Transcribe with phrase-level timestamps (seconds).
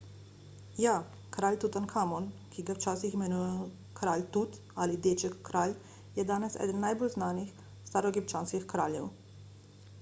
[0.83, 0.93] ja
[1.35, 3.67] kralj tutankamon ki ga včasih imenujejo
[4.01, 5.75] kralj tut ali deček kralj
[6.19, 7.53] je danes eden najbolj znanih
[7.91, 9.11] staroegipčanskih kraljev